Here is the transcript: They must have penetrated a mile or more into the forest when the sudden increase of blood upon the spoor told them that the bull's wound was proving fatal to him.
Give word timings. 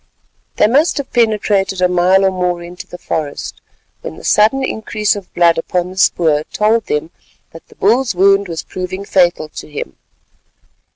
They 0.55 0.65
must 0.65 0.97
have 0.97 1.13
penetrated 1.13 1.79
a 1.79 1.87
mile 1.87 2.25
or 2.25 2.31
more 2.31 2.63
into 2.63 2.87
the 2.87 2.97
forest 2.97 3.61
when 4.01 4.17
the 4.17 4.23
sudden 4.23 4.63
increase 4.63 5.15
of 5.15 5.31
blood 5.35 5.59
upon 5.59 5.91
the 5.91 5.97
spoor 5.97 6.43
told 6.51 6.87
them 6.87 7.11
that 7.51 7.67
the 7.67 7.75
bull's 7.75 8.15
wound 8.15 8.47
was 8.47 8.63
proving 8.63 9.05
fatal 9.05 9.47
to 9.49 9.69
him. 9.69 9.97